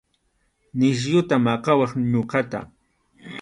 [0.77, 2.59] Nisyuta maqawaq ñuqata.